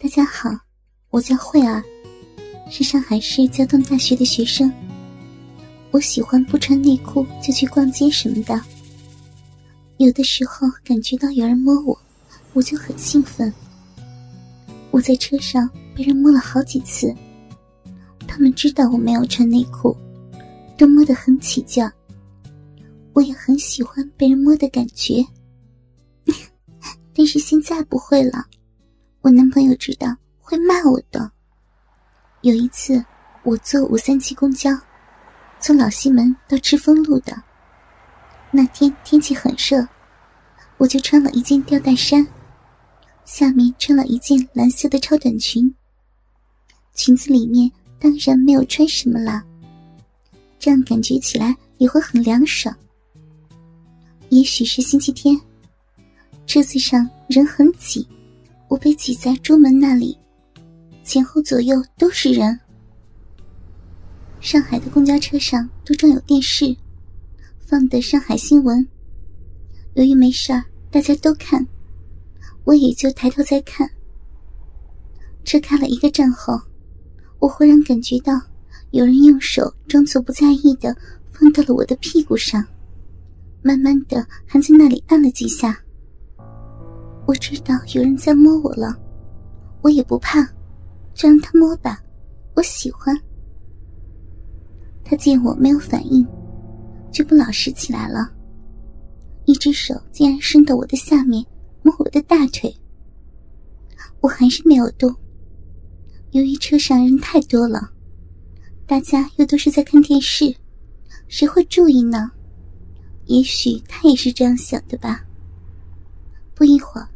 [0.00, 0.48] 大家好，
[1.10, 1.82] 我叫慧儿，
[2.70, 4.72] 是上海市交通大学的学生。
[5.90, 8.62] 我喜欢不穿内裤就去逛街什么的。
[9.96, 11.98] 有的时候感觉到有人摸我，
[12.52, 13.52] 我就很兴奋。
[14.92, 17.12] 我在车上被人摸了好几次，
[18.28, 19.96] 他们知道我没有穿内裤，
[20.76, 21.84] 都摸得很起劲。
[23.14, 25.26] 我也很喜欢被人摸的感觉，
[27.12, 28.46] 但是现在不会了。
[29.20, 31.30] 我男朋友知道会骂我的。
[32.42, 33.04] 有一次，
[33.42, 34.70] 我坐五三七公交，
[35.60, 37.42] 从老西门到赤峰路的。
[38.50, 39.86] 那天天气很热，
[40.76, 42.26] 我就穿了一件吊带衫，
[43.24, 45.74] 下面穿了一件蓝色的超短裙。
[46.94, 49.42] 裙子里面当然没有穿什么了，
[50.58, 52.74] 这样感觉起来也会很凉爽。
[54.30, 55.38] 也许是星期天，
[56.46, 58.06] 车子上人很挤。
[58.68, 60.16] 我被挤在桌门那里，
[61.02, 62.58] 前后左右都是人。
[64.40, 66.76] 上海的公交车上都装有电视，
[67.58, 68.86] 放的上海新闻。
[69.94, 71.66] 由于没事儿，大家都看，
[72.64, 73.90] 我也就抬头在看。
[75.44, 76.60] 车开了一个站后，
[77.38, 78.38] 我忽然感觉到
[78.90, 80.94] 有人用手装作不在意的
[81.32, 82.64] 放到了我的屁股上，
[83.62, 85.80] 慢慢的还在那里按了几下。
[87.28, 88.98] 我知道有人在摸我了，
[89.82, 90.42] 我也不怕，
[91.12, 92.02] 就让他摸吧，
[92.54, 93.14] 我喜欢。
[95.04, 96.26] 他见我没有反应，
[97.12, 98.32] 就不老实起来了，
[99.44, 101.44] 一只手竟然伸到我的下面
[101.82, 102.74] 摸我的大腿。
[104.22, 105.14] 我还是没有动。
[106.30, 107.90] 由于车上人太多了，
[108.86, 110.56] 大家又都是在看电视，
[111.26, 112.30] 谁会注意呢？
[113.26, 115.22] 也许他也是这样想的吧。
[116.54, 117.06] 不一会儿。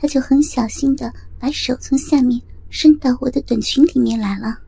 [0.00, 4.58] 他就很小心的把手从下面伸到我的短裙里面来了。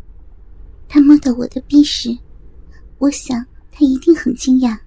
[0.86, 2.14] 他摸到我的臂时，
[2.98, 4.78] 我想他一定很惊讶，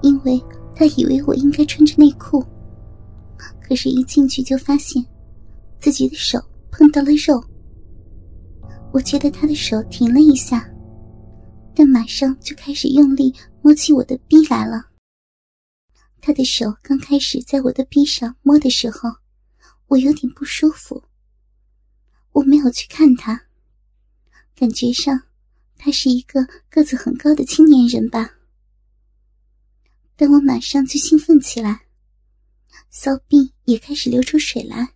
[0.00, 0.42] 因为
[0.74, 2.42] 他以为我应该穿着内裤。
[3.62, 5.04] 可是，一进去就发现
[5.78, 7.44] 自己的手碰到了肉。
[8.90, 10.68] 我觉得他的手停了一下，
[11.74, 14.86] 但马上就开始用力摸起我的臂来了。
[16.20, 19.10] 他的手刚开始在我的臂上摸的时候，
[19.86, 21.02] 我有点不舒服。
[22.32, 23.40] 我没有去看他，
[24.54, 25.20] 感觉上
[25.76, 28.30] 他是一个个子很高的青年人吧。
[30.14, 31.80] 但我马上就兴奋起来，
[32.90, 34.86] 骚臂也开始流出水来。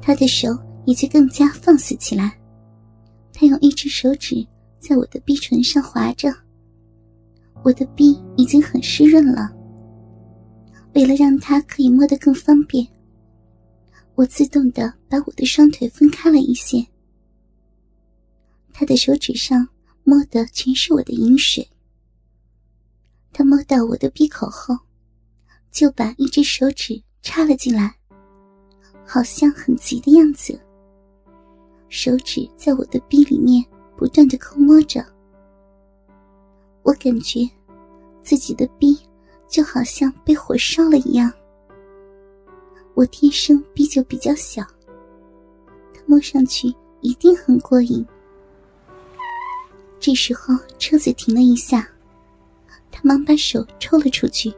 [0.00, 0.48] 他的手
[0.86, 2.40] 也就更加放肆起来，
[3.32, 4.46] 他用一只手指
[4.78, 6.32] 在我的臂唇上划着，
[7.62, 9.50] 我的臂已经很湿润了。
[10.94, 12.86] 为了让他可以摸得更方便，
[14.14, 16.84] 我自动的把我的双腿分开了一些。
[18.72, 19.66] 他的手指上
[20.04, 21.66] 摸的全是我的饮水。
[23.32, 24.76] 他摸到我的鼻口后，
[25.70, 27.94] 就把一只手指插了进来，
[29.06, 30.60] 好像很急的样子。
[31.88, 33.64] 手指在我的鼻里面
[33.96, 35.04] 不断的抠摸着，
[36.82, 37.48] 我感觉
[38.22, 38.98] 自己的鼻。
[39.50, 41.30] 就好像被火烧了一样。
[42.94, 44.62] 我天生臂就比较小，
[45.92, 48.06] 他摸上去一定很过瘾。
[49.98, 51.86] 这时候车子停了一下，
[52.90, 54.52] 他忙把手抽了出去。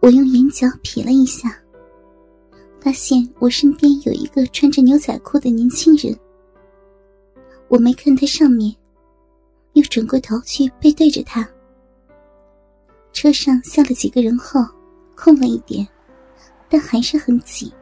[0.00, 1.60] 我用眼角瞥了一下，
[2.80, 6.16] 发现我身边有一个穿着牛仔裤的年轻人。
[7.68, 8.74] 我没看他上面，
[9.72, 11.48] 又转过头去背对着他。
[13.12, 14.64] 车上下了几个人后，
[15.16, 15.86] 空了一点，
[16.68, 17.72] 但还是很挤。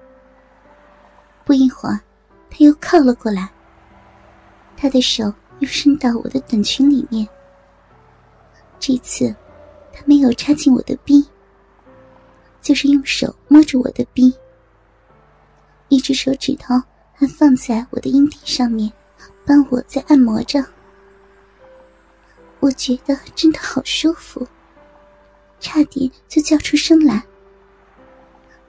[1.45, 2.01] 不一会儿，
[2.51, 3.51] 他又靠了过来，
[4.77, 7.29] 他的手又伸到我的短裙里面。
[8.79, 9.35] 这次，
[9.93, 11.27] 他没有插进我的臂，
[12.61, 14.35] 就是用手摸着我的臂，
[15.89, 16.75] 一只手指头
[17.13, 18.91] 还放在我的阴蒂上面，
[19.47, 20.65] 帮我在按摩着。
[22.61, 24.47] 我觉得真的好舒服。
[25.59, 27.25] 差点就叫出声来，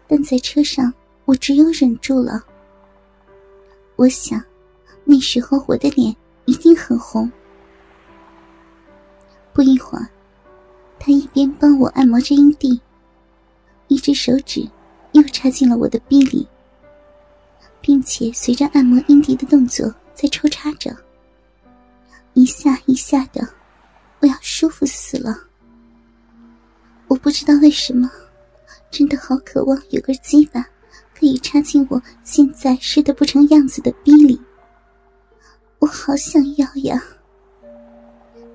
[0.07, 0.93] 但在车上，
[1.25, 2.43] 我只有忍住了。
[3.95, 4.41] 我想，
[5.03, 7.31] 那时候我的脸一定很红。
[9.53, 10.07] 不一会儿，
[10.99, 12.79] 他一边帮我按摩着阴蒂，
[13.87, 14.67] 一只手指
[15.13, 16.47] 又插进了我的臂里，
[17.81, 20.95] 并且随着按摩阴蒂的动作在抽插着，
[22.33, 23.47] 一下一下的，
[24.19, 25.46] 我要舒服死了。
[27.07, 28.09] 我不知道为什么，
[28.91, 30.65] 真的好渴望有个鸡巴
[31.17, 34.39] 可以插进我现在湿得不成样子的逼里。
[35.79, 37.01] 我好想要呀！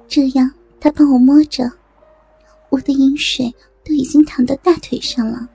[0.06, 1.70] 这样他帮我摸着，
[2.68, 3.54] 我的饮水
[3.84, 5.48] 都已经淌到大腿上了。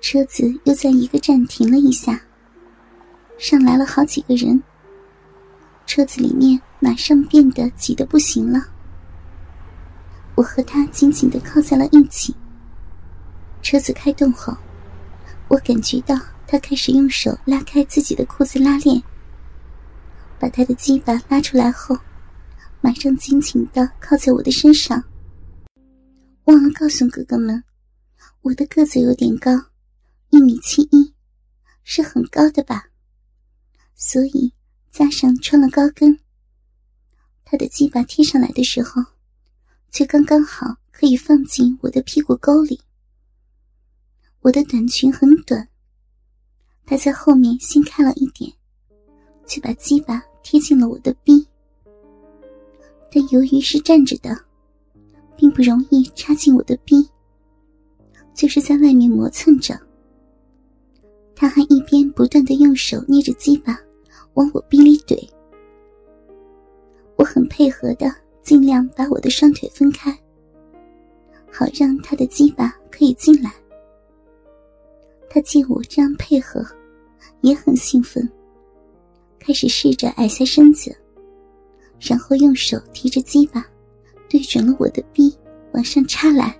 [0.00, 2.20] 车子又在一个站停了一下，
[3.38, 4.60] 上来了好几个人。
[5.86, 8.66] 车子里面马上变得挤得不行了。
[10.36, 12.34] 我和他紧紧的靠在了一起。
[13.62, 14.56] 车子开动后，
[15.48, 16.14] 我感觉到
[16.46, 19.02] 他开始用手拉开自己的裤子拉链。
[20.38, 21.96] 把他的鸡巴拉出来后，
[22.80, 25.02] 马上紧紧的靠在我的身上。
[26.44, 27.64] 忘了告诉哥哥们，
[28.42, 29.50] 我的个子有点高，
[30.28, 31.14] 一米七一，
[31.82, 32.88] 是很高的吧？
[33.94, 34.52] 所以
[34.90, 36.18] 加上穿了高跟，
[37.44, 39.02] 他的鸡巴贴上来的时候，
[39.94, 42.80] 却刚刚好可以放进我的屁股沟里。
[44.40, 45.68] 我的短裙很短，
[46.84, 48.52] 他在后面掀开了一点，
[49.46, 50.20] 却把鸡巴。
[50.46, 51.48] 贴近了我的臂，
[53.10, 54.38] 但由于是站着的，
[55.38, 57.08] 并不容易插进我的臂，
[58.34, 59.74] 就是在外面磨蹭着。
[61.34, 63.74] 他还一边不断的用手捏着鸡巴
[64.34, 65.26] 往我臂里怼，
[67.16, 68.14] 我很配合的
[68.44, 70.12] 尽量把我的双腿分开，
[71.50, 73.50] 好让他的鸡巴可以进来。
[75.30, 76.62] 他见我这样配合，
[77.40, 78.30] 也很兴奋。
[79.38, 80.94] 开始试着矮下身子，
[81.98, 83.66] 然后用手提着鸡巴，
[84.28, 85.34] 对准了我的臂
[85.72, 86.54] 往上插来。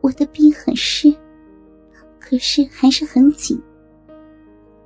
[0.00, 1.12] 我的臂很湿，
[2.20, 3.60] 可是还是很紧。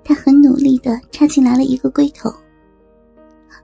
[0.03, 2.33] 他很努力的插进来了一个龟头，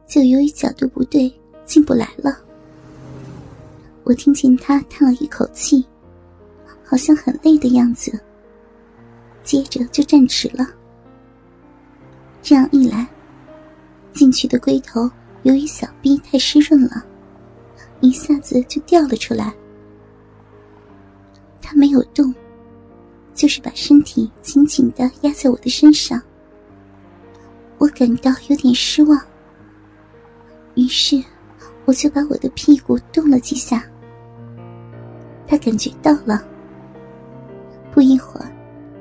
[0.06, 1.32] 就由于角度不对
[1.64, 2.38] 进不来了。
[4.05, 5.84] 我听见他叹了一口气，
[6.84, 8.19] 好像很累的样子，
[9.43, 10.66] 接着就站直了。
[12.43, 13.06] 这样一来，
[14.12, 15.11] 进去的龟头
[15.44, 17.05] 由于小臂太湿润了，
[18.00, 19.55] 一下子就掉了出来。
[21.62, 22.34] 他没有动，
[23.32, 26.20] 就是把身体紧紧的压在我的身上。
[27.78, 29.19] 我感到有点失望，
[30.75, 31.25] 于是
[31.84, 33.84] 我就把我的屁股动了几下。
[35.46, 36.42] 他感觉到了，
[37.92, 38.50] 不一会儿，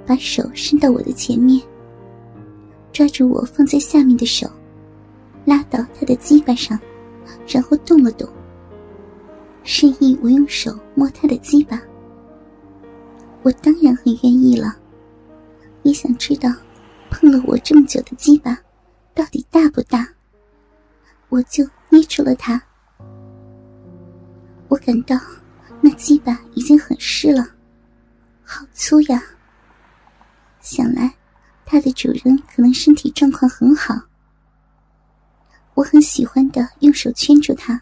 [0.05, 1.61] 把手伸到我的前面。
[2.91, 4.47] 抓住我放在下面的手，
[5.45, 6.79] 拉到他的鸡巴上，
[7.47, 8.29] 然后动了动，
[9.63, 11.81] 示意我用手摸他的鸡巴。
[13.41, 14.75] 我当然很愿意了，
[15.81, 16.49] 也想知道
[17.09, 18.57] 碰了我这么久的鸡巴
[19.15, 20.07] 到底大不大。
[21.29, 22.61] 我就捏住了他，
[24.73, 25.15] 我感到
[25.81, 27.47] 那鸡巴已经很湿了，
[28.43, 29.21] 好粗呀！
[30.61, 31.13] 想来。
[31.65, 33.95] 它的主人可能身体状况很好，
[35.75, 37.81] 我很喜欢的用手圈住它，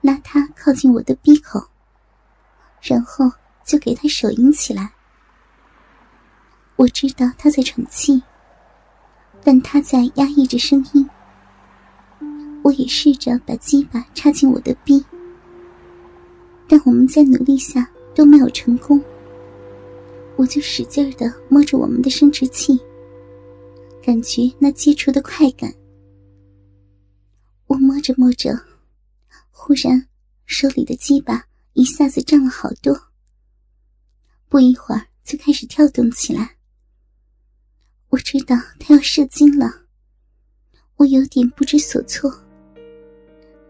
[0.00, 1.68] 拉它靠近我的鼻口，
[2.82, 3.30] 然后
[3.64, 4.92] 就给它手淫起来。
[6.76, 8.22] 我知道他在喘气，
[9.42, 11.08] 但他在压抑着声音。
[12.64, 15.06] 我也试着把鸡巴插进我的鼻，
[16.68, 19.00] 但我们在努力下都没有成功。
[20.36, 22.78] 我就使劲的摸着我们的生殖器，
[24.02, 25.72] 感觉那接触的快感。
[27.66, 28.58] 我摸着摸着，
[29.50, 30.06] 忽然
[30.44, 32.94] 手里的鸡巴一下子胀了好多，
[34.48, 36.56] 不一会儿就开始跳动起来。
[38.10, 39.82] 我知道他要射精了，
[40.96, 42.32] 我有点不知所措。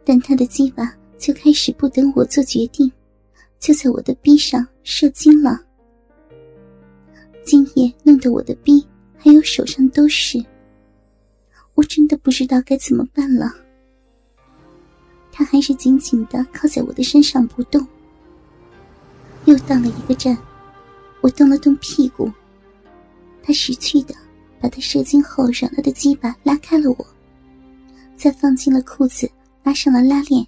[0.05, 2.91] 但他的鸡巴就开始不等我做决定，
[3.59, 5.61] 就在我的臂上射精了。
[7.45, 8.85] 精液弄得我的臂
[9.17, 10.45] 还有手上都是，
[11.75, 13.53] 我真的不知道该怎么办了。
[15.31, 17.87] 他还是紧紧的靠在我的身上不动。
[19.45, 20.37] 又到了一个站，
[21.21, 22.31] 我动了动屁股，
[23.43, 24.15] 他识趣的
[24.61, 27.07] 把他射精后软了的鸡巴拉开了我，
[28.17, 29.31] 再放进了裤子，
[29.63, 30.45] 拉上了拉链。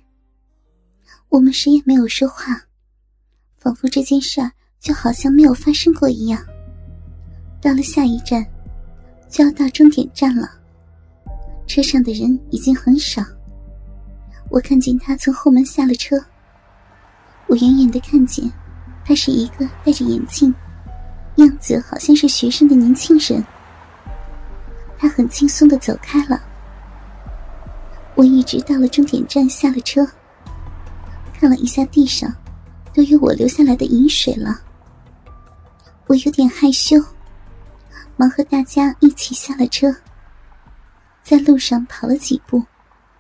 [1.30, 2.62] 我们谁也没有说话，
[3.58, 6.42] 仿佛这件事儿就好像没有发生过一样。
[7.60, 8.44] 到了下一站，
[9.28, 10.48] 就要到终点站了。
[11.66, 13.22] 车上的人已经很少。
[14.50, 16.16] 我看见他从后门下了车。
[17.46, 18.50] 我远远的看见，
[19.04, 20.54] 他是一个戴着眼镜，
[21.36, 23.44] 样子好像是学生的年轻人。
[24.96, 26.42] 他很轻松的走开了。
[28.14, 30.06] 我一直到了终点站下了车，
[31.48, 32.32] 了一下地上，
[32.92, 34.60] 都有我留下来的饮水了。
[36.06, 36.96] 我有点害羞，
[38.16, 39.94] 忙和大家一起下了车，
[41.22, 42.62] 在路上跑了几步，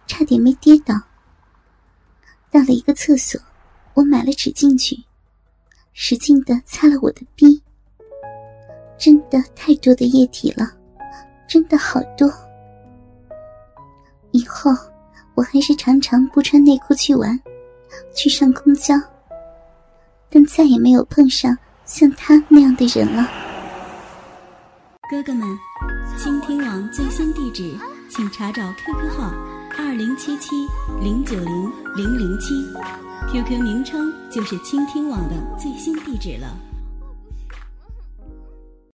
[0.06, 0.94] 差点没跌倒。
[2.50, 3.40] 到了一个厕所，
[3.94, 5.04] 我买了纸进去，
[5.92, 7.62] 使劲的擦了我的逼。
[8.96, 10.72] 真的太多的液体了，
[11.46, 12.28] 真的好多。
[14.32, 14.70] 以后
[15.34, 17.38] 我还是常常不穿内裤去玩，
[18.14, 18.94] 去上公交，
[20.30, 23.28] 但再也没有碰上像他那样的人了。
[25.10, 25.46] 哥哥们，
[26.18, 27.74] 倾听网最新地址，
[28.10, 29.32] 请查找 QQ 号
[29.78, 30.66] 二零七七
[31.02, 32.54] 零九零零零七
[33.32, 36.67] ，QQ 名称就是倾听网的最新地址了。